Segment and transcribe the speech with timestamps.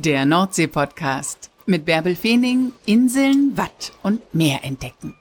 [0.00, 5.16] Der Nordsee-Podcast mit Bärbel Feening, Inseln, Watt und Meer entdecken.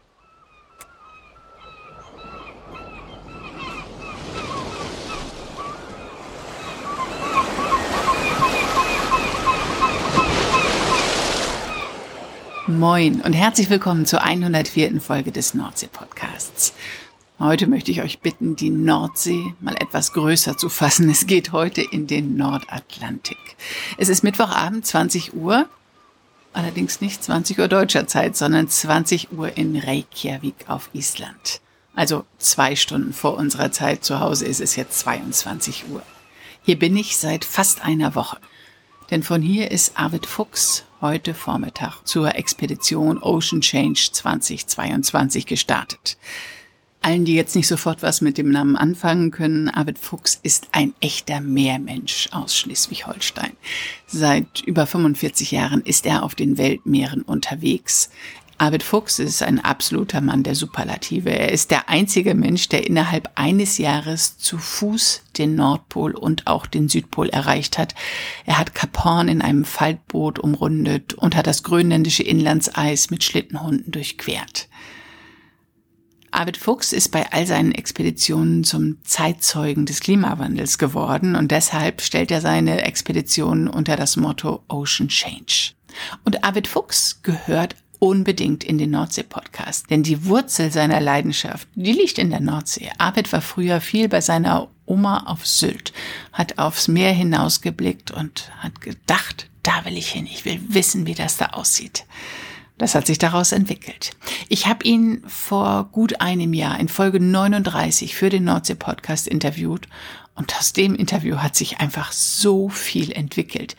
[12.67, 15.01] Moin und herzlich willkommen zur 104.
[15.01, 16.73] Folge des Nordsee-Podcasts.
[17.39, 21.07] Heute möchte ich euch bitten, die Nordsee mal etwas größer zu fassen.
[21.07, 23.37] Es geht heute in den Nordatlantik.
[23.99, 25.69] Es ist Mittwochabend, 20 Uhr.
[26.53, 31.61] Allerdings nicht 20 Uhr deutscher Zeit, sondern 20 Uhr in Reykjavik auf Island.
[31.93, 34.03] Also zwei Stunden vor unserer Zeit.
[34.03, 36.01] Zu Hause ist es jetzt 22 Uhr.
[36.63, 38.39] Hier bin ich seit fast einer Woche.
[39.11, 46.17] Denn von hier ist Arvid Fuchs heute Vormittag zur Expedition Ocean Change 2022 gestartet.
[47.07, 50.93] Allen, die jetzt nicht sofort was mit dem Namen anfangen können, Arvid Fuchs ist ein
[50.99, 53.53] echter Meermensch aus Schleswig-Holstein.
[54.07, 58.09] Seit über 45 Jahren ist er auf den Weltmeeren unterwegs.
[58.57, 61.29] Arvid Fuchs ist ein absoluter Mann der Superlative.
[61.29, 66.65] Er ist der einzige Mensch, der innerhalb eines Jahres zu Fuß den Nordpol und auch
[66.65, 67.95] den Südpol erreicht hat.
[68.45, 73.93] Er hat Kap Horn in einem Faltboot umrundet und hat das grönländische Inlandseis mit Schlittenhunden
[73.93, 74.67] durchquert.
[76.31, 82.31] Arvid Fuchs ist bei all seinen Expeditionen zum Zeitzeugen des Klimawandels geworden und deshalb stellt
[82.31, 85.73] er seine Expeditionen unter das Motto Ocean Change.
[86.23, 92.19] Und Arvid Fuchs gehört unbedingt in den Nordsee-Podcast, denn die Wurzel seiner Leidenschaft, die liegt
[92.19, 92.91] in der Nordsee.
[92.97, 95.93] Arvid war früher viel bei seiner Oma auf Sylt,
[96.31, 101.15] hat aufs Meer hinausgeblickt und hat gedacht, da will ich hin, ich will wissen, wie
[101.15, 102.05] das da aussieht.
[102.77, 104.11] Das hat sich daraus entwickelt.
[104.49, 109.87] Ich habe ihn vor gut einem Jahr in Folge 39 für den Nordsee-Podcast interviewt
[110.35, 113.75] und aus dem Interview hat sich einfach so viel entwickelt.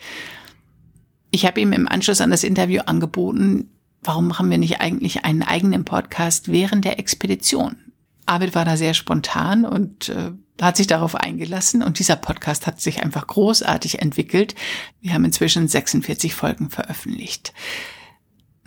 [1.31, 3.69] Ich habe ihm im Anschluss an das Interview angeboten,
[4.01, 7.77] warum machen wir nicht eigentlich einen eigenen Podcast während der Expedition?
[8.25, 12.81] Arvid war da sehr spontan und äh, hat sich darauf eingelassen und dieser Podcast hat
[12.81, 14.55] sich einfach großartig entwickelt.
[15.01, 17.53] Wir haben inzwischen 46 Folgen veröffentlicht.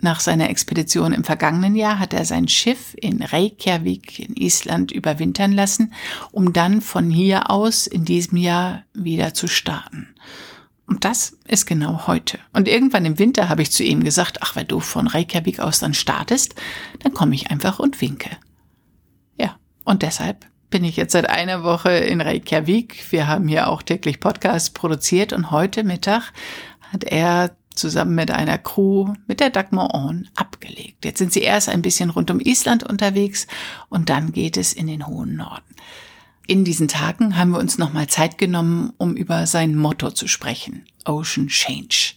[0.03, 5.53] Nach seiner Expedition im vergangenen Jahr hat er sein Schiff in Reykjavik in Island überwintern
[5.53, 5.93] lassen,
[6.33, 10.13] um dann von hier aus in diesem Jahr wieder zu starten.
[10.87, 12.37] Und das ist genau heute.
[12.51, 15.79] Und irgendwann im Winter habe ich zu ihm gesagt, ach, wenn du von Reykjavik aus
[15.79, 16.55] dann startest,
[16.99, 18.31] dann komme ich einfach und winke.
[19.39, 19.55] Ja,
[19.85, 23.09] und deshalb bin ich jetzt seit einer Woche in Reykjavik.
[23.09, 26.33] Wir haben hier auch täglich Podcasts produziert und heute Mittag
[26.91, 31.05] hat er zusammen mit einer Crew mit der Dagmar On abgelegt.
[31.05, 33.47] Jetzt sind sie erst ein bisschen rund um Island unterwegs
[33.89, 35.75] und dann geht es in den hohen Norden.
[36.45, 40.85] In diesen Tagen haben wir uns nochmal Zeit genommen, um über sein Motto zu sprechen.
[41.05, 42.15] Ocean Change.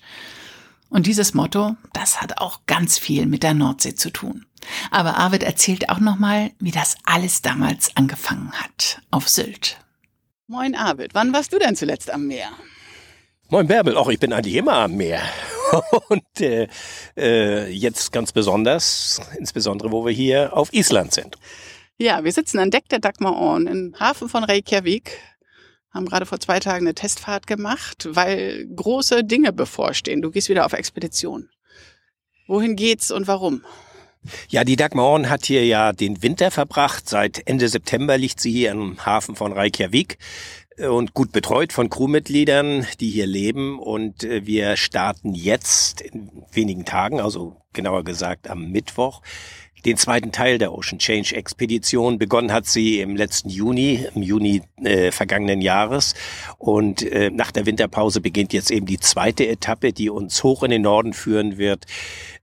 [0.89, 4.47] Und dieses Motto, das hat auch ganz viel mit der Nordsee zu tun.
[4.91, 9.01] Aber Arvid erzählt auch nochmal, wie das alles damals angefangen hat.
[9.11, 9.79] Auf Sylt.
[10.49, 12.51] Moin Arvid, wann warst du denn zuletzt am Meer?
[13.49, 15.23] Moin Bärbel, auch ich bin eigentlich immer am Meer.
[16.09, 16.67] Und äh,
[17.17, 21.37] äh, jetzt ganz besonders, insbesondere wo wir hier auf Island sind.
[21.97, 25.21] Ja, wir sitzen an Deck der Dagmar Orn im Hafen von Reykjavik,
[25.95, 30.23] haben gerade vor zwei Tagen eine Testfahrt gemacht, weil große Dinge bevorstehen.
[30.23, 31.49] Du gehst wieder auf Expedition.
[32.49, 33.65] Wohin geht's und warum?
[34.49, 37.09] Ja, die Dagmar Orn hat hier ja den Winter verbracht.
[37.09, 40.19] Seit Ende September liegt sie hier im Hafen von Reykjavik
[40.79, 43.79] und gut betreut von Crewmitgliedern, die hier leben.
[43.79, 49.23] Und äh, wir starten jetzt in wenigen Tagen, also genauer gesagt am Mittwoch,
[49.85, 52.19] den zweiten Teil der Ocean Change Expedition.
[52.19, 56.15] Begonnen hat sie im letzten Juni, im Juni äh, vergangenen Jahres.
[56.59, 60.73] Und äh, nach der Winterpause beginnt jetzt eben die zweite Etappe, die uns hoch in
[60.73, 61.87] den Norden führen wird,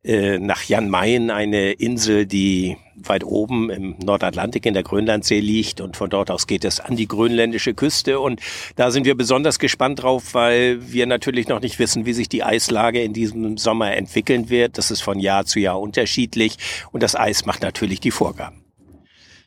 [0.04, 5.82] äh, nach Jan Mayen, eine Insel, die weit oben im Nordatlantik in der Grönlandsee liegt
[5.82, 8.42] und von dort aus geht es an die grönländische Küste und
[8.76, 12.44] da sind wir besonders gespannt drauf, weil wir natürlich noch nicht wissen, wie sich die
[12.44, 14.78] Eislage in diesem Sommer entwickeln wird.
[14.78, 16.58] Das ist von Jahr zu Jahr unterschiedlich
[16.92, 18.64] und das Eis macht natürlich die Vorgaben.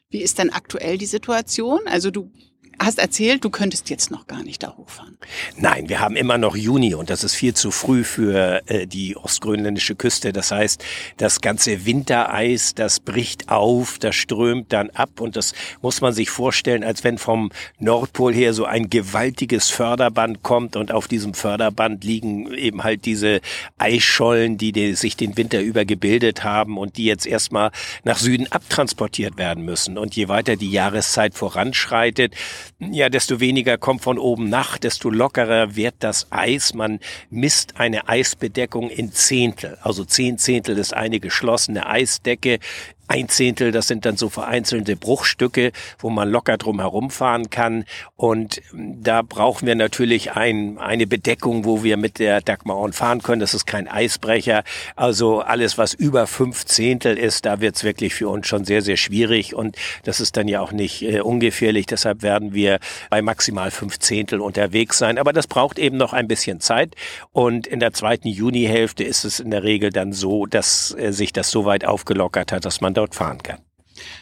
[0.08, 1.80] Wie ist denn aktuell die Situation?
[1.86, 2.30] Also du
[2.78, 5.16] hast erzählt, du könntest jetzt noch gar nicht da hochfahren.
[5.56, 9.16] Nein, wir haben immer noch Juni und das ist viel zu früh für äh, die
[9.16, 10.32] ostgrönländische Küste.
[10.32, 10.84] Das heißt,
[11.16, 16.30] das ganze Wintereis, das bricht auf, das strömt dann ab und das muss man sich
[16.30, 22.04] vorstellen, als wenn vom Nordpol her so ein gewaltiges Förderband kommt und auf diesem Förderband
[22.04, 23.40] liegen eben halt diese
[23.78, 27.70] Eisschollen, die, die sich den Winter über gebildet haben und die jetzt erstmal
[28.04, 29.98] nach Süden abtransportiert werden müssen.
[29.98, 32.34] Und je weiter die Jahreszeit voranschreitet,
[32.78, 36.74] ja, desto weniger kommt von oben nach, desto lockerer wird das Eis.
[36.74, 39.78] Man misst eine Eisbedeckung in Zehntel.
[39.82, 42.58] Also zehn Zehntel ist eine geschlossene Eisdecke
[43.08, 47.84] ein Zehntel, das sind dann so vereinzelte Bruchstücke, wo man locker drum herumfahren kann.
[48.16, 53.22] Und da brauchen wir natürlich ein, eine Bedeckung, wo wir mit der Dagmar On fahren
[53.22, 53.40] können.
[53.40, 54.64] Das ist kein Eisbrecher.
[54.96, 58.96] Also alles, was über fünf Zehntel ist, da wird's wirklich für uns schon sehr, sehr
[58.96, 59.54] schwierig.
[59.54, 61.86] Und das ist dann ja auch nicht äh, ungefährlich.
[61.86, 62.80] Deshalb werden wir
[63.10, 65.18] bei maximal fünf Zehntel unterwegs sein.
[65.18, 66.96] Aber das braucht eben noch ein bisschen Zeit.
[67.32, 71.32] Und in der zweiten Junihälfte ist es in der Regel dann so, dass äh, sich
[71.32, 73.58] das so weit aufgelockert hat, dass man dort fahren kann.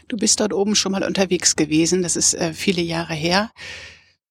[0.08, 3.50] Du bist dort oben schon mal unterwegs gewesen, das ist äh, viele Jahre her.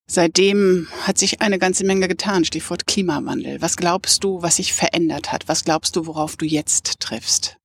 [0.05, 3.61] Seitdem hat sich eine ganze Menge getan, Stichwort Klimawandel.
[3.61, 5.47] Was glaubst du, was sich verändert hat?
[5.47, 7.57] Was glaubst du, worauf du jetzt triffst?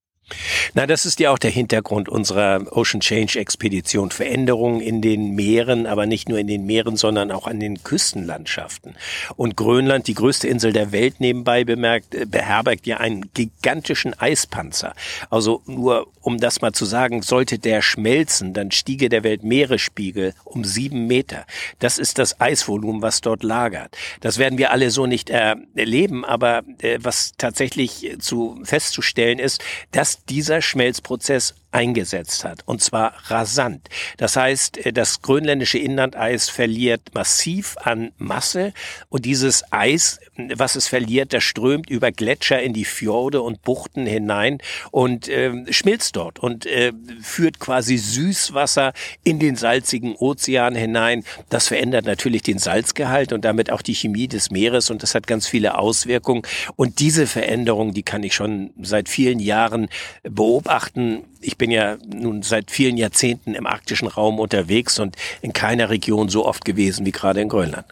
[0.74, 4.10] Na, das ist ja auch der Hintergrund unserer Ocean Change Expedition.
[4.10, 8.94] Veränderungen in den Meeren, aber nicht nur in den Meeren, sondern auch an den Küstenlandschaften.
[9.36, 14.94] Und Grönland, die größte Insel der Welt nebenbei bemerkt, äh, beherbergt ja einen gigantischen Eispanzer.
[15.30, 20.62] Also nur um das mal zu sagen, sollte der schmelzen, dann stiege der Weltmeeresspiegel um
[20.62, 21.46] sieben Meter.
[21.78, 23.96] Das ist das Eisvolumen, was dort lagert.
[24.20, 30.22] Das werden wir alle so nicht erleben, aber äh, was tatsächlich zu festzustellen ist, dass
[30.26, 32.62] dieser Schmelzprozess eingesetzt hat.
[32.66, 33.88] Und zwar rasant.
[34.16, 38.72] Das heißt, äh, das grönländische Inlandeis verliert massiv an Masse
[39.08, 40.18] und dieses Eis,
[40.56, 44.58] was es verliert, das strömt über Gletscher in die Fjorde und Buchten hinein
[44.90, 46.92] und äh, schmilzt dort und äh,
[47.22, 48.92] führt quasi Süßwasser
[49.22, 51.22] in den salzigen Ozean hinein.
[51.48, 55.28] Das verändert natürlich den Salzgehalt und damit auch die Chemie des Meeres und das hat
[55.28, 56.42] ganz viele Auswirkungen.
[56.74, 59.88] Und diese Veränderung, die kann ich schon seit vielen Jahren
[60.24, 61.24] beobachten.
[61.40, 66.28] Ich bin ja nun seit vielen Jahrzehnten im arktischen Raum unterwegs und in keiner Region
[66.28, 67.86] so oft gewesen wie gerade in Grönland.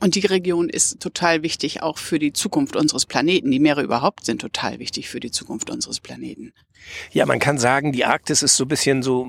[0.00, 3.50] Und die Region ist total wichtig auch für die Zukunft unseres Planeten.
[3.50, 6.52] Die Meere überhaupt sind total wichtig für die Zukunft unseres Planeten.
[7.12, 9.26] Ja, man kann sagen, die Arktis ist so ein bisschen so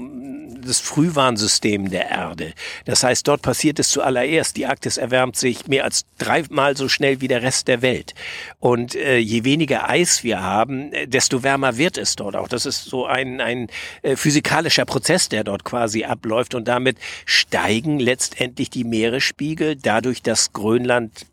[0.66, 2.54] das Frühwarnsystem der Erde.
[2.86, 4.58] Das heißt, dort passiert es zuallererst.
[4.58, 8.14] Die Arktis erwärmt sich mehr als dreimal so schnell wie der Rest der Welt.
[8.60, 12.48] Und äh, je weniger Eis wir haben, äh, desto wärmer wird es dort auch.
[12.48, 13.68] Das ist so ein, ein
[14.02, 16.56] äh, physikalischer Prozess, der dort quasi abläuft.
[16.56, 21.26] Und damit steigen letztendlich die Meeresspiegel, dadurch, dass Grönland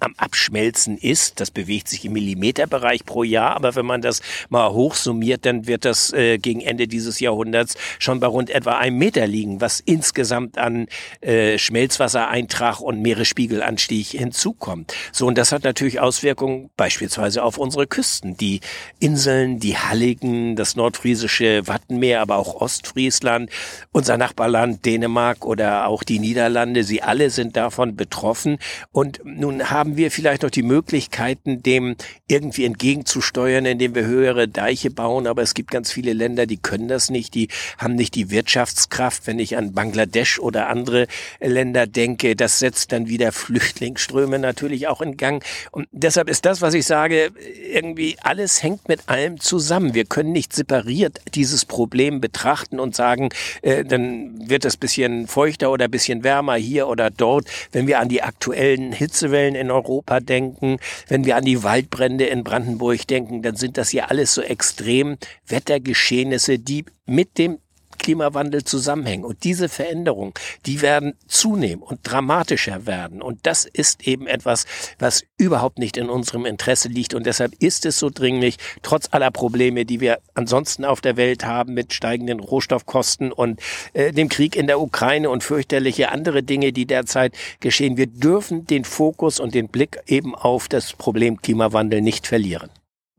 [0.00, 1.40] am Abschmelzen ist.
[1.40, 5.84] Das bewegt sich im Millimeterbereich pro Jahr, aber wenn man das mal hochsummiert, dann wird
[5.84, 10.58] das äh, gegen Ende dieses Jahrhunderts schon bei rund etwa einem Meter liegen, was insgesamt
[10.58, 10.86] an
[11.20, 14.94] äh, Schmelzwassereintrag und Meeresspiegelanstieg hinzukommt.
[15.12, 18.36] So, und das hat natürlich Auswirkungen beispielsweise auf unsere Küsten.
[18.36, 18.60] Die
[18.98, 23.50] Inseln, die Halligen, das nordfriesische Wattenmeer, aber auch Ostfriesland,
[23.92, 28.58] unser Nachbarland Dänemark oder auch die Niederlande, sie alle sind davon betroffen.
[28.92, 31.96] Und nun haben haben wir vielleicht noch die Möglichkeiten, dem
[32.26, 35.26] irgendwie entgegenzusteuern, indem wir höhere Deiche bauen.
[35.26, 37.34] Aber es gibt ganz viele Länder, die können das nicht.
[37.34, 37.48] Die
[37.78, 39.26] haben nicht die Wirtschaftskraft.
[39.26, 41.06] Wenn ich an Bangladesch oder andere
[41.40, 45.42] Länder denke, das setzt dann wieder Flüchtlingsströme natürlich auch in Gang.
[45.70, 47.30] Und deshalb ist das, was ich sage,
[47.72, 49.94] irgendwie alles hängt mit allem zusammen.
[49.94, 53.30] Wir können nicht separiert dieses Problem betrachten und sagen,
[53.62, 57.46] äh, dann wird es bisschen feuchter oder bisschen wärmer hier oder dort.
[57.72, 59.77] Wenn wir an die aktuellen Hitzewellen in Europa
[60.20, 64.42] denken, wenn wir an die Waldbrände in Brandenburg denken, dann sind das ja alles so
[64.42, 65.16] extrem
[65.46, 67.58] Wettergeschehnisse, die mit dem
[67.98, 69.24] Klimawandel zusammenhängen.
[69.24, 70.32] Und diese Veränderungen,
[70.66, 73.22] die werden zunehmen und dramatischer werden.
[73.22, 74.66] Und das ist eben etwas,
[74.98, 77.14] was überhaupt nicht in unserem Interesse liegt.
[77.14, 81.44] Und deshalb ist es so dringlich, trotz aller Probleme, die wir ansonsten auf der Welt
[81.44, 83.60] haben mit steigenden Rohstoffkosten und
[83.92, 87.96] äh, dem Krieg in der Ukraine und fürchterliche andere Dinge, die derzeit geschehen.
[87.96, 92.70] Wir dürfen den Fokus und den Blick eben auf das Problem Klimawandel nicht verlieren.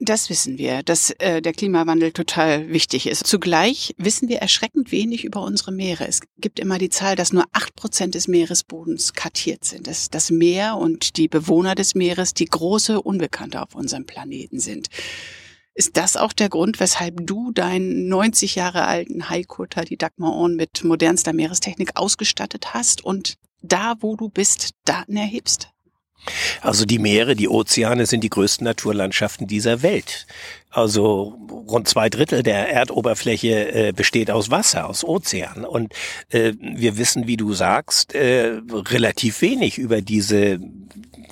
[0.01, 3.27] Das wissen wir, dass äh, der Klimawandel total wichtig ist.
[3.27, 6.07] Zugleich wissen wir erschreckend wenig über unsere Meere.
[6.07, 9.87] Es gibt immer die Zahl, dass nur acht Prozent des Meeresbodens kartiert sind.
[9.87, 14.87] Dass das Meer und die Bewohner des Meeres die große Unbekannte auf unserem Planeten sind.
[15.73, 20.83] Ist das auch der Grund, weshalb du deinen 90 Jahre alten Haikutter, die Dagmar mit
[20.83, 25.69] modernster Meerestechnik ausgestattet hast und da, wo du bist, Daten erhebst?
[26.61, 30.27] Also die Meere, die Ozeane sind die größten Naturlandschaften dieser Welt.
[30.69, 35.65] Also rund zwei Drittel der Erdoberfläche äh, besteht aus Wasser, aus Ozean.
[35.65, 35.93] Und
[36.29, 40.59] äh, wir wissen, wie du sagst, äh, relativ wenig über diese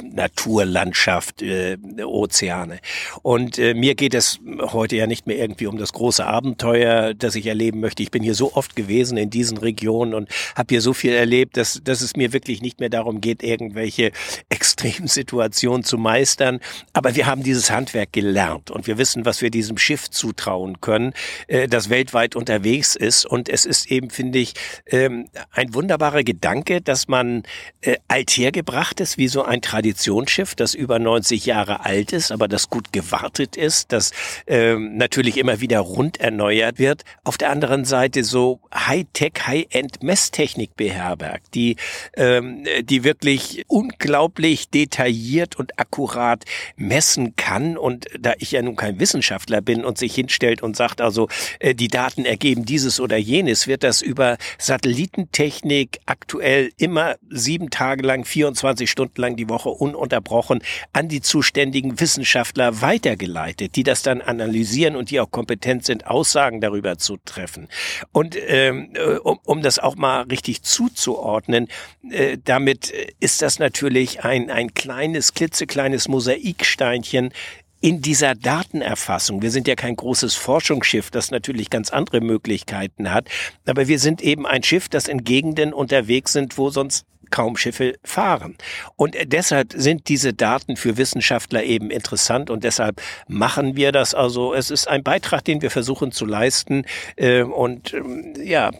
[0.01, 2.80] Naturlandschaft, äh, Ozeane.
[3.22, 7.36] Und äh, mir geht es heute ja nicht mehr irgendwie um das große Abenteuer, das
[7.36, 8.04] ich erleben möchte.
[8.04, 11.58] Ich bin hier so oft gewesen in diesen Regionen und habe hier so viel erlebt,
[11.58, 14.12] dass, dass es mir wirklich nicht mehr darum geht, irgendwelche
[14.50, 16.60] Extremsituationen zu meistern.
[16.94, 21.13] Aber wir haben dieses Handwerk gelernt und wir wissen, was wir diesem Schiff zutrauen können,
[21.48, 23.25] äh, das weltweit unterwegs ist.
[23.25, 24.54] Und es ist eben, finde ich,
[24.88, 27.44] ähm, ein wunderbarer Gedanke, dass man
[27.82, 32.91] äh, althergebrachtes, wie so ein Traditionsschiff, das über 90 Jahre alt ist, aber das gut
[32.91, 34.12] gewartet ist, das
[34.46, 40.75] ähm, natürlich immer wieder rund erneuert wird, auf der anderen Seite so Hightech, High-End Messtechnik
[40.75, 41.77] beherbergt, die,
[42.17, 46.44] ähm, die wirklich unglaublich detailliert und akkurat
[46.75, 47.77] messen kann.
[47.77, 51.29] Und da ich ja nun kein Wissenschaftler bin und sich hinstellt und sagt, also
[51.60, 58.06] äh, die Daten ergeben dieses oder jenes, wird das über Satellitentechnik aktuell immer sieben Tage
[58.06, 60.62] lang, 24 Stunden lang die Woche ununterbrochen
[60.93, 66.62] an die zuständigen Wissenschaftler weitergeleitet, die das dann analysieren und die auch kompetent sind, Aussagen
[66.62, 67.67] darüber zu treffen.
[68.12, 71.67] Und ähm, äh, um, um das auch mal richtig zuzuordnen,
[72.10, 77.31] äh, damit ist das natürlich ein, ein kleines, klitzekleines Mosaiksteinchen
[77.79, 83.29] in dieser Datenerfassung, wir sind ja kein großes Forschungsschiff, das natürlich ganz andere Möglichkeiten hat,
[83.67, 87.96] aber wir sind eben ein Schiff, das in Gegenden unterwegs sind, wo sonst kaum Schiffe
[88.03, 88.57] fahren.
[88.96, 94.13] Und deshalb sind diese Daten für Wissenschaftler eben interessant und deshalb machen wir das.
[94.13, 96.86] Also es ist ein Beitrag, den wir versuchen zu leisten.
[97.15, 98.72] Äh, und ähm, ja,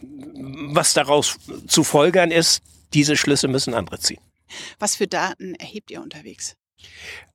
[0.70, 2.62] was daraus zu folgern ist,
[2.94, 4.20] diese Schlüsse müssen andere ziehen.
[4.78, 6.56] Was für Daten erhebt ihr unterwegs?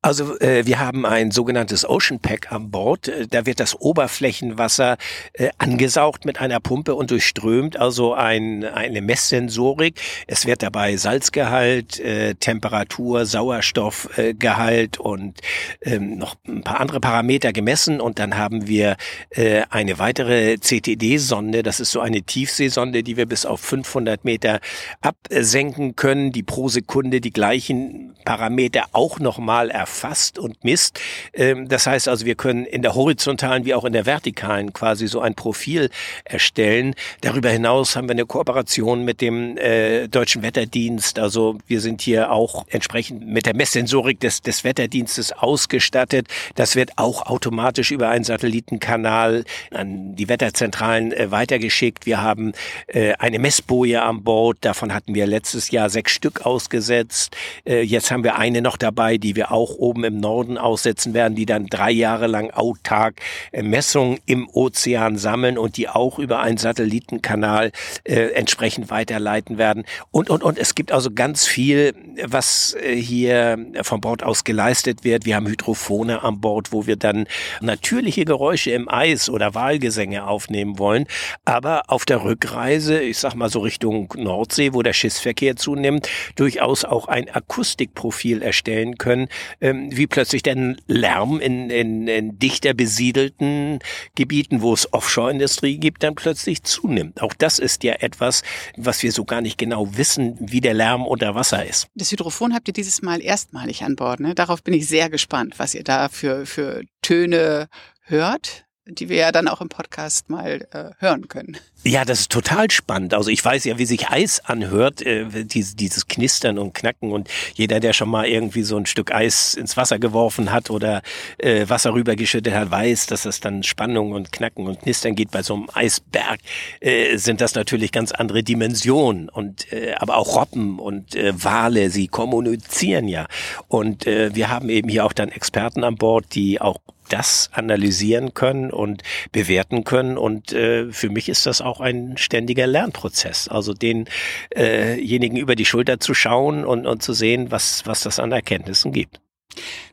[0.04, 3.08] Also äh, wir haben ein sogenanntes Ocean Pack an Bord.
[3.08, 4.98] Äh, da wird das Oberflächenwasser
[5.32, 10.02] äh, angesaugt mit einer Pumpe und durchströmt, also ein, eine Messsensorik.
[10.28, 15.40] Es wird dabei Salzgehalt, äh, Temperatur, Sauerstoffgehalt und
[15.82, 18.02] ähm, noch ein paar andere Parameter gemessen.
[18.02, 18.98] Und dann haben wir
[19.30, 21.64] äh, eine weitere CTD-Sonde.
[21.64, 24.60] Das ist so eine Tiefseesonde, die wir bis auf 500 Meter
[25.00, 31.00] absenken können, die pro Sekunde die gleichen Parameter auch nochmal erfasst und misst.
[31.34, 35.08] Ähm, das heißt also, wir können in der horizontalen wie auch in der vertikalen quasi
[35.08, 35.90] so ein Profil
[36.24, 36.94] erstellen.
[37.22, 41.18] Darüber hinaus haben wir eine Kooperation mit dem äh, Deutschen Wetterdienst.
[41.18, 46.28] Also wir sind hier auch entsprechend mit der Messsensorik des, des Wetterdienstes ausgestattet.
[46.54, 52.06] Das wird auch automatisch über einen Satellitenkanal an die Wetterzentralen äh, weitergeschickt.
[52.06, 52.54] Wir haben
[52.86, 54.60] äh, eine Messboje an Bord.
[54.62, 57.36] Davon hatten wir letztes Jahr sechs Stück ausgesetzt.
[57.66, 61.46] Jetzt haben wir eine noch dabei, die wir auch oben im Norden aussetzen werden, die
[61.46, 63.16] dann drei Jahre lang autark
[63.52, 67.72] äh, Messungen im Ozean sammeln und die auch über einen Satellitenkanal
[68.04, 69.86] äh, entsprechend weiterleiten werden.
[70.12, 75.04] Und, und, und es gibt also ganz viel, was äh, hier von Bord aus geleistet
[75.04, 75.26] wird.
[75.26, 77.28] Wir haben Hydrophone an Bord, wo wir dann
[77.62, 81.06] natürliche Geräusche im Eis oder Wahlgesänge aufnehmen wollen.
[81.46, 86.84] Aber auf der Rückreise, ich sag mal so Richtung Nordsee, wo der Schiffsverkehr zunimmt, durchaus
[86.84, 89.13] auch ein Akustikprofil erstellen können,
[89.62, 93.80] ähm, wie plötzlich der Lärm in, in, in dichter besiedelten
[94.16, 97.22] Gebieten, wo es Offshore-Industrie gibt, dann plötzlich zunimmt.
[97.22, 98.44] Auch das ist ja etwas,
[98.78, 101.88] was wir so gar nicht genau wissen, wie der Lärm unter Wasser ist.
[101.96, 104.20] Das Hydrophon habt ihr dieses Mal erstmalig an Bord.
[104.20, 104.36] Ne?
[104.36, 107.68] Darauf bin ich sehr gespannt, was ihr da für, für Töne
[108.02, 111.58] hört die wir ja dann auch im Podcast mal äh, hören können.
[111.86, 113.14] Ja, das ist total spannend.
[113.14, 117.12] Also ich weiß ja, wie sich Eis anhört, äh, dieses, dieses Knistern und Knacken.
[117.12, 121.02] Und jeder, der schon mal irgendwie so ein Stück Eis ins Wasser geworfen hat oder
[121.38, 125.32] äh, Wasser rübergeschüttet hat, weiß, dass das dann Spannung und Knacken und Knistern geht.
[125.32, 126.40] Bei so einem Eisberg
[126.82, 129.30] äh, sind das natürlich ganz andere Dimensionen.
[129.30, 133.28] Und äh, aber auch Robben und äh, Wale, sie kommunizieren ja.
[133.70, 136.80] Und äh, wir haben eben hier auch dann Experten an Bord, die auch
[137.10, 140.18] das analysieren können und bewerten können.
[140.18, 143.48] Und äh, für mich ist das auch ein ständiger Lernprozess.
[143.48, 148.20] Also denjenigen äh über die Schulter zu schauen und, und zu sehen, was, was das
[148.20, 149.20] an Erkenntnissen gibt.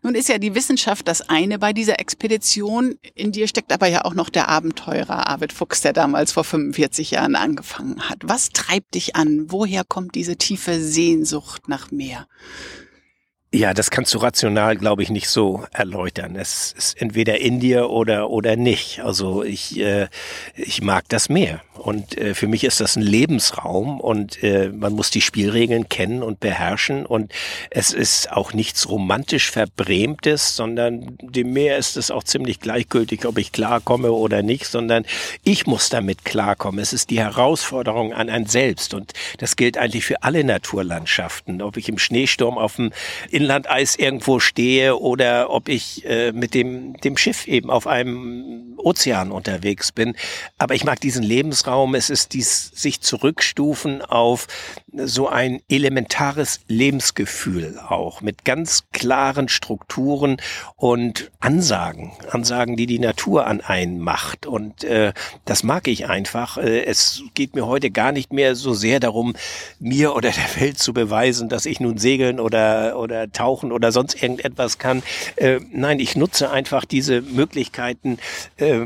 [0.02, 2.97] Nun ist ja die Wissenschaft das eine bei dieser Expedition.
[3.14, 7.12] In dir steckt aber ja auch noch der Abenteurer Arvid Fuchs, der damals vor 45
[7.12, 8.19] Jahren angefangen hat.
[8.23, 9.47] Was treibt dich an?
[9.49, 12.26] Woher kommt diese tiefe Sehnsucht nach mehr?
[13.52, 16.37] Ja, das kannst du rational, glaube ich, nicht so erläutern.
[16.37, 19.00] Es ist entweder in dir oder oder nicht.
[19.00, 20.07] Also ich äh,
[20.54, 24.92] ich mag das Meer Und äh, für mich ist das ein Lebensraum und äh, man
[24.92, 27.06] muss die Spielregeln kennen und beherrschen.
[27.06, 27.32] Und
[27.70, 33.38] es ist auch nichts romantisch Verbrämtes, sondern dem Meer ist es auch ziemlich gleichgültig, ob
[33.38, 35.06] ich klarkomme oder nicht, sondern
[35.42, 36.80] ich muss damit klarkommen.
[36.80, 38.92] Es ist die Herausforderung an ein Selbst.
[38.92, 41.62] Und das gilt eigentlich für alle Naturlandschaften.
[41.62, 42.92] Ob ich im Schneesturm auf dem
[43.30, 49.32] Inlandeis irgendwo stehe oder ob ich äh, mit dem, dem Schiff eben auf einem Ozean
[49.32, 50.14] unterwegs bin.
[50.58, 51.69] Aber ich mag diesen Lebensraum.
[51.94, 54.48] Es ist dies sich zurückstufen auf
[54.94, 60.38] so ein elementares Lebensgefühl auch mit ganz klaren Strukturen
[60.76, 64.47] und Ansagen, Ansagen, die die Natur an einen macht.
[64.47, 65.12] Und äh,
[65.44, 66.59] das mag ich einfach.
[66.59, 69.35] Äh, es geht mir heute gar nicht mehr so sehr darum,
[69.78, 74.23] mir oder der Welt zu beweisen, dass ich nun segeln oder oder tauchen oder sonst
[74.23, 75.02] irgendetwas kann.
[75.37, 78.18] Äh, nein, ich nutze einfach diese Möglichkeiten,
[78.56, 78.85] äh,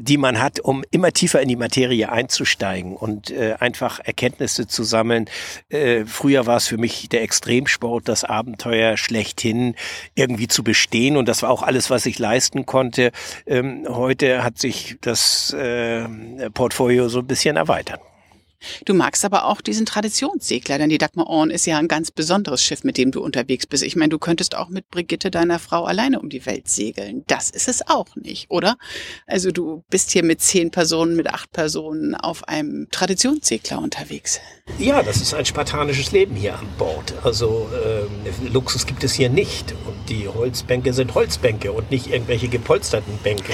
[0.00, 4.84] die man hat, um immer tiefer in die Materie einzusteigen und äh, einfach Erkenntnisse zu
[4.84, 5.26] sammeln,
[5.68, 9.74] äh, früher war es für mich der Extremsport, das Abenteuer schlechthin
[10.14, 13.12] irgendwie zu bestehen und das war auch alles, was ich leisten konnte.
[13.46, 16.06] Ähm, heute hat sich das äh,
[16.50, 18.00] Portfolio so ein bisschen erweitert.
[18.84, 22.62] Du magst aber auch diesen Traditionssegler, denn die Dagmar Orn ist ja ein ganz besonderes
[22.62, 23.82] Schiff, mit dem du unterwegs bist.
[23.82, 27.24] Ich meine, du könntest auch mit Brigitte, deiner Frau, alleine um die Welt segeln.
[27.26, 28.76] Das ist es auch nicht, oder?
[29.26, 34.40] Also du bist hier mit zehn Personen, mit acht Personen auf einem Traditionssegler unterwegs.
[34.78, 37.14] Ja, das ist ein spartanisches Leben hier an Bord.
[37.22, 39.72] Also ähm, Luxus gibt es hier nicht.
[39.86, 43.52] Und die Holzbänke sind Holzbänke und nicht irgendwelche gepolsterten Bänke.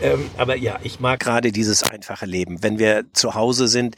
[0.00, 2.62] Ähm, aber ja, ich mag gerade dieses einfache Leben.
[2.62, 3.96] Wenn wir zu Hause sind,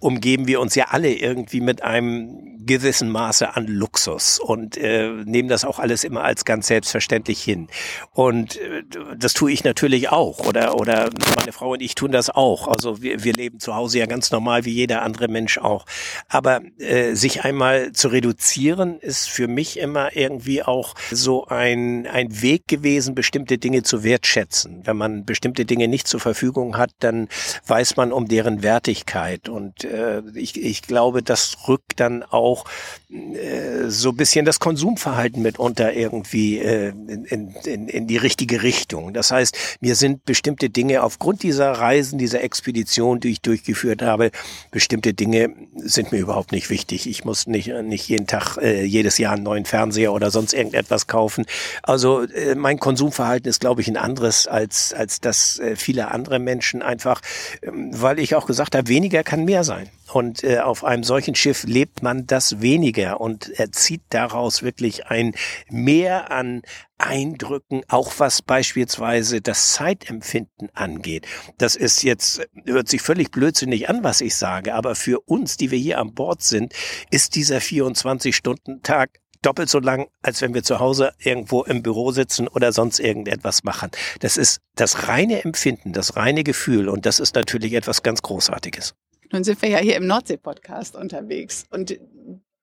[0.00, 5.48] umgeben wir uns ja alle irgendwie mit einem gewissen Maße an Luxus und äh, nehmen
[5.48, 7.68] das auch alles immer als ganz selbstverständlich hin.
[8.12, 8.82] Und äh,
[9.18, 12.68] das tue ich natürlich auch oder oder meine Frau und ich tun das auch.
[12.68, 15.86] Also wir, wir leben zu Hause ja ganz normal wie jeder andere Mensch auch.
[16.28, 22.42] Aber äh, sich einmal zu reduzieren ist für mich immer irgendwie auch so ein ein
[22.42, 24.82] Weg gewesen, bestimmte Dinge zu wertschätzen.
[24.84, 27.28] Wenn man bestimmte Dinge nicht zur Verfügung hat, dann
[27.66, 32.64] weiß man um deren Wertigkeit und äh, ich, ich glaube, das rückt dann auch
[33.10, 37.24] äh, so bisschen das Konsumverhalten mitunter irgendwie äh, in,
[37.64, 39.12] in, in die richtige Richtung.
[39.12, 44.30] Das heißt, mir sind bestimmte Dinge aufgrund dieser Reisen, dieser Expedition, die ich durchgeführt habe,
[44.70, 47.08] bestimmte Dinge sind mir überhaupt nicht wichtig.
[47.08, 51.06] Ich muss nicht, nicht jeden Tag, äh, jedes Jahr einen neuen Fernseher oder sonst irgendetwas
[51.06, 51.46] kaufen.
[51.82, 56.38] Also äh, mein Konsumverhalten ist, glaube ich, ein anderes als, als das äh, viele andere
[56.38, 57.22] Menschen einfach,
[57.60, 59.79] äh, weil ich auch gesagt habe, weniger kann mehr sein.
[60.12, 65.06] Und äh, auf einem solchen Schiff lebt man das weniger und er zieht daraus wirklich
[65.06, 65.34] ein
[65.68, 66.62] Mehr an
[66.98, 71.26] Eindrücken, auch was beispielsweise das Zeitempfinden angeht.
[71.58, 75.70] Das ist jetzt, hört sich völlig blödsinnig an, was ich sage, aber für uns, die
[75.70, 76.74] wir hier an Bord sind,
[77.10, 82.48] ist dieser 24-Stunden-Tag doppelt so lang, als wenn wir zu Hause irgendwo im Büro sitzen
[82.48, 83.90] oder sonst irgendetwas machen.
[84.20, 88.94] Das ist das reine Empfinden, das reine Gefühl und das ist natürlich etwas ganz Großartiges.
[89.32, 91.64] Nun sind wir ja hier im Nordsee-Podcast unterwegs.
[91.70, 91.98] Und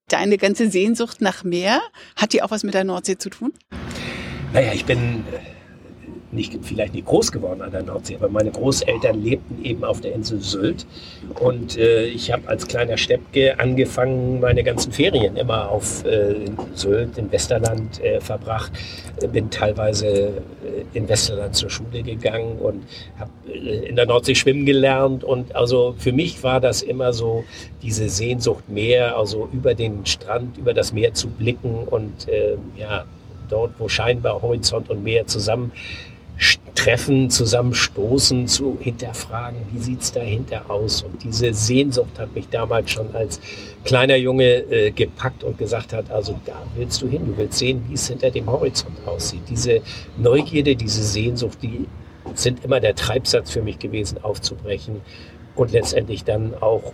[0.10, 1.82] deine ganze Sehnsucht nach Meer,
[2.16, 3.54] hat die auch was mit der Nordsee zu tun?
[4.54, 5.24] Naja, ich bin
[6.38, 10.14] nicht, vielleicht nicht groß geworden an der Nordsee, aber meine Großeltern lebten eben auf der
[10.14, 10.86] Insel Sylt.
[11.40, 16.36] Und äh, ich habe als kleiner Steppke angefangen, meine ganzen Ferien immer auf äh,
[16.76, 18.72] Sylt, in Westerland äh, verbracht.
[19.34, 20.32] Bin teilweise äh,
[20.94, 22.84] in Westerland zur Schule gegangen und
[23.20, 25.24] habe äh, in der Nordsee schwimmen gelernt.
[25.26, 27.44] Und also für mich war das immer so
[27.82, 33.06] diese Sehnsucht mehr, also über den Strand, über das Meer zu blicken und äh, ja,
[33.50, 35.72] dort, wo scheinbar Horizont und Meer zusammen
[36.76, 41.02] treffen, zusammenstoßen, zu hinterfragen, wie sieht's dahinter aus?
[41.02, 43.40] Und diese Sehnsucht hat mich damals schon als
[43.84, 47.84] kleiner Junge äh, gepackt und gesagt hat, also da willst du hin, du willst sehen,
[47.88, 49.42] wie es hinter dem Horizont aussieht.
[49.50, 49.82] Diese
[50.18, 51.88] Neugierde, diese Sehnsucht, die
[52.36, 55.02] sind immer der Treibsatz für mich gewesen, aufzubrechen
[55.56, 56.94] und letztendlich dann auch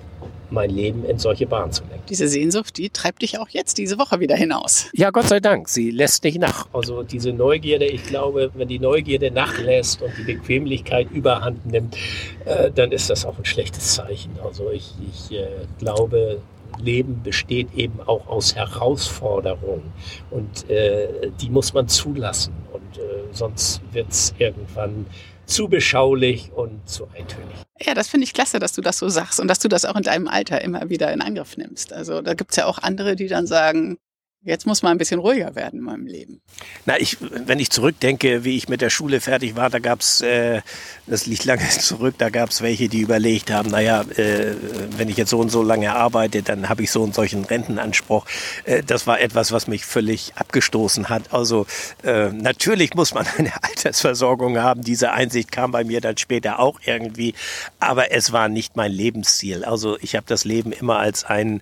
[0.54, 2.06] mein Leben in solche Bahnen zu lenken.
[2.10, 4.88] Diese Sehnsucht, die treibt dich auch jetzt diese Woche wieder hinaus.
[4.94, 5.68] Ja, Gott sei Dank.
[5.68, 6.68] Sie lässt nicht nach.
[6.74, 11.98] Also diese Neugierde, ich glaube, wenn die Neugierde nachlässt und die Bequemlichkeit überhand nimmt,
[12.46, 14.32] äh, dann ist das auch ein schlechtes Zeichen.
[14.44, 15.48] Also ich, ich äh,
[15.80, 16.42] glaube,
[16.80, 19.92] Leben besteht eben auch aus Herausforderungen
[20.32, 25.06] und äh, die muss man zulassen und äh, sonst wird es irgendwann
[25.54, 27.56] zu beschaulich und zu eintönig.
[27.80, 29.96] Ja, das finde ich klasse, dass du das so sagst und dass du das auch
[29.96, 31.94] in deinem Alter immer wieder in Angriff nimmst.
[31.94, 33.98] Also da gibt es ja auch andere, die dann sagen,
[34.45, 36.41] Jetzt muss man ein bisschen ruhiger werden in meinem Leben.
[36.86, 40.62] Na, ich, wenn ich zurückdenke, wie ich mit der Schule fertig war, da gab's, äh,
[41.08, 44.53] das liegt lange zurück, da gab's welche, die überlegt haben, naja, äh,
[44.97, 48.25] wenn ich jetzt so und so lange arbeite, dann habe ich so einen solchen Rentenanspruch.
[48.65, 51.34] Äh, das war etwas, was mich völlig abgestoßen hat.
[51.34, 51.65] Also
[52.03, 54.82] äh, natürlich muss man eine Altersversorgung haben.
[54.82, 57.34] Diese Einsicht kam bei mir dann später auch irgendwie,
[57.79, 59.63] aber es war nicht mein Lebensziel.
[59.63, 61.62] Also ich habe das Leben immer als ein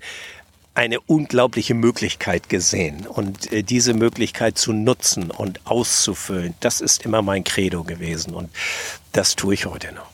[0.73, 3.05] eine unglaubliche Möglichkeit gesehen.
[3.07, 8.33] Und äh, diese Möglichkeit zu nutzen und auszufüllen, das ist immer mein Credo gewesen.
[8.33, 8.49] Und
[9.11, 10.09] das tue ich heute noch.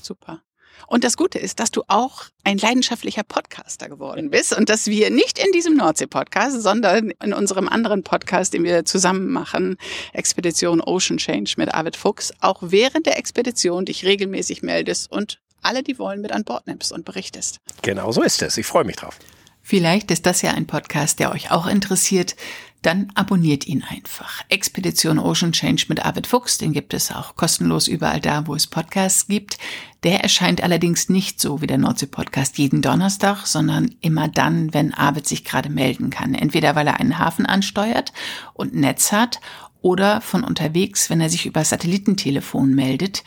[0.00, 0.40] Super.
[0.88, 5.10] Und das Gute ist, dass du auch ein leidenschaftlicher Podcaster geworden bist und dass wir
[5.10, 9.78] nicht in diesem Nordsee-Podcast, sondern in unserem anderen Podcast, den wir zusammen machen,
[10.12, 15.82] Expedition Ocean Change mit Arvid Fuchs, auch während der Expedition dich regelmäßig meldest und alle,
[15.82, 17.58] die wollen, mit an Bord nimmst und berichtest.
[17.80, 18.58] Genau so ist es.
[18.58, 19.18] Ich freue mich drauf.
[19.62, 22.36] Vielleicht ist das ja ein Podcast, der euch auch interessiert.
[22.82, 24.42] Dann abonniert ihn einfach.
[24.48, 28.66] Expedition Ocean Change mit Arvid Fuchs, den gibt es auch kostenlos überall da, wo es
[28.66, 29.56] Podcasts gibt.
[30.02, 35.28] Der erscheint allerdings nicht so wie der Nordsee-Podcast jeden Donnerstag, sondern immer dann, wenn Arvid
[35.28, 36.34] sich gerade melden kann.
[36.34, 38.12] Entweder weil er einen Hafen ansteuert
[38.52, 39.40] und Netz hat
[39.80, 43.22] oder von unterwegs, wenn er sich über Satellitentelefon meldet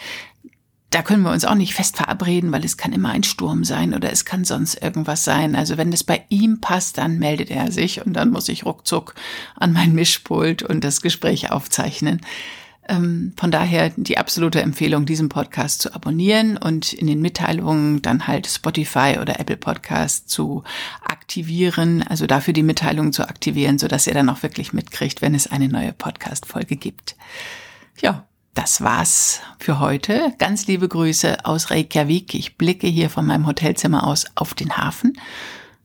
[0.96, 3.94] da können wir uns auch nicht fest verabreden, weil es kann immer ein Sturm sein
[3.94, 5.54] oder es kann sonst irgendwas sein.
[5.54, 9.14] Also wenn es bei ihm passt, dann meldet er sich und dann muss ich ruckzuck
[9.58, 12.22] an mein Mischpult und das Gespräch aufzeichnen.
[12.88, 18.26] Ähm, von daher die absolute Empfehlung, diesen Podcast zu abonnieren und in den Mitteilungen dann
[18.26, 20.64] halt Spotify oder Apple Podcast zu
[21.04, 25.52] aktivieren, also dafür die Mitteilungen zu aktivieren, sodass ihr dann auch wirklich mitkriegt, wenn es
[25.52, 27.18] eine neue Podcast-Folge gibt.
[28.00, 30.34] Ja, das war's für heute.
[30.38, 32.34] Ganz liebe Grüße aus Reykjavik.
[32.34, 35.20] Ich blicke hier von meinem Hotelzimmer aus auf den Hafen.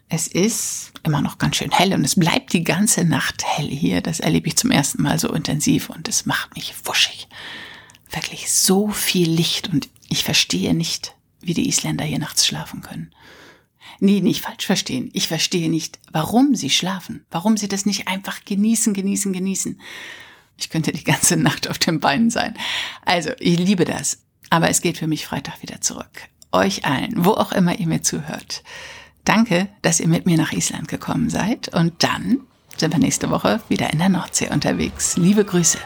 [0.08, 4.00] Es ist immer noch ganz schön hell und es bleibt die ganze Nacht hell hier.
[4.00, 7.28] Das erlebe ich zum ersten Mal so intensiv und es macht mich wuschig.
[8.10, 13.12] Wirklich so viel Licht und ich verstehe nicht, wie die Isländer hier nachts schlafen können.
[13.98, 15.10] Nee, nicht falsch verstehen.
[15.12, 19.80] Ich verstehe nicht, warum sie schlafen, warum sie das nicht einfach genießen, genießen, genießen.
[20.60, 22.54] Ich könnte die ganze Nacht auf den Beinen sein.
[23.04, 24.18] Also, ich liebe das.
[24.50, 26.28] Aber es geht für mich Freitag wieder zurück.
[26.52, 28.62] Euch allen, wo auch immer ihr mir zuhört.
[29.24, 31.68] Danke, dass ihr mit mir nach Island gekommen seid.
[31.74, 32.40] Und dann
[32.76, 35.16] sind wir nächste Woche wieder in der Nordsee unterwegs.
[35.16, 35.78] Liebe Grüße.